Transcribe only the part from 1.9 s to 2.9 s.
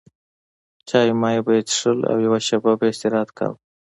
او یوه شېبه به